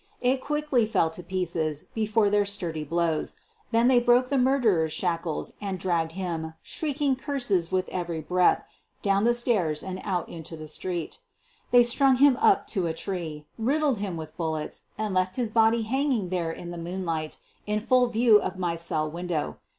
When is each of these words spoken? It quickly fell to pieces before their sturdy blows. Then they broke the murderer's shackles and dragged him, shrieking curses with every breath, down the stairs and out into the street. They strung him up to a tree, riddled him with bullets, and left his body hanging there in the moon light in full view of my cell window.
It 0.19 0.41
quickly 0.41 0.87
fell 0.87 1.11
to 1.11 1.21
pieces 1.21 1.85
before 1.93 2.31
their 2.31 2.43
sturdy 2.43 2.83
blows. 2.83 3.35
Then 3.69 3.87
they 3.87 3.99
broke 3.99 4.29
the 4.29 4.37
murderer's 4.39 4.91
shackles 4.91 5.53
and 5.61 5.77
dragged 5.77 6.13
him, 6.13 6.55
shrieking 6.63 7.15
curses 7.15 7.71
with 7.71 7.87
every 7.89 8.19
breath, 8.19 8.63
down 9.03 9.25
the 9.25 9.35
stairs 9.35 9.83
and 9.83 10.01
out 10.03 10.27
into 10.27 10.57
the 10.57 10.67
street. 10.67 11.19
They 11.69 11.83
strung 11.83 12.15
him 12.15 12.35
up 12.37 12.65
to 12.73 12.87
a 12.87 12.93
tree, 12.93 13.45
riddled 13.59 13.99
him 13.99 14.17
with 14.17 14.35
bullets, 14.37 14.85
and 14.97 15.13
left 15.13 15.35
his 15.35 15.51
body 15.51 15.83
hanging 15.83 16.29
there 16.29 16.51
in 16.51 16.71
the 16.71 16.79
moon 16.79 17.05
light 17.05 17.37
in 17.67 17.79
full 17.79 18.07
view 18.07 18.41
of 18.41 18.57
my 18.57 18.75
cell 18.77 19.07
window. 19.07 19.59